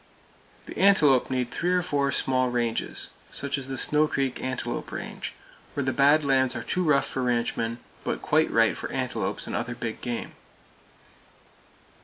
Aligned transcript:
The 0.65 0.75
antelope 0.79 1.29
need 1.29 1.51
three 1.51 1.71
or 1.73 1.83
four 1.83 2.11
small 2.11 2.49
ranges, 2.49 3.11
such 3.29 3.55
as 3.59 3.67
the 3.67 3.77
Snow 3.77 4.07
Creek 4.07 4.41
Antelope 4.41 4.91
Range, 4.91 5.31
where 5.75 5.83
the 5.83 5.93
bad 5.93 6.25
lands 6.25 6.55
are 6.55 6.63
too 6.63 6.83
rough 6.83 7.05
for 7.05 7.21
ranchmen, 7.21 7.77
but 8.03 8.19
quite 8.19 8.49
right 8.49 8.75
for 8.75 8.89
antelopes 8.91 9.45
and 9.45 9.55
other 9.55 9.75
big 9.75 10.01
game. 10.01 10.31